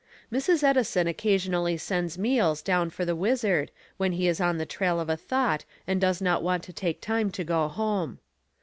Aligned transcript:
Mrs. 0.33 0.63
Edison 0.63 1.05
occasionally 1.05 1.77
sends 1.77 2.17
meals 2.17 2.63
down 2.63 2.89
for 2.89 3.05
the 3.05 3.15
Wizard 3.15 3.69
when 3.97 4.13
he 4.13 4.27
is 4.27 4.41
on 4.41 4.57
the 4.57 4.65
trail 4.65 4.99
of 4.99 5.09
a 5.11 5.15
thought 5.15 5.63
and 5.85 6.01
does 6.01 6.19
not 6.19 6.41
want 6.41 6.63
to 6.63 6.73
take 6.73 6.99
time 7.01 7.29
to 7.29 7.43
go 7.43 7.67
home. 7.67 8.17